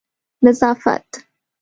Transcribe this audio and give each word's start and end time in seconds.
نظافت 0.43 1.11